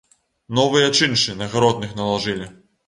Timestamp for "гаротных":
1.53-1.97